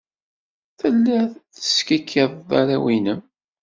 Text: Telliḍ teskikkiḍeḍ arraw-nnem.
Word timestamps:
Telliḍ 0.79 1.29
teskikkiḍeḍ 1.55 2.49
arraw-nnem. 2.59 3.21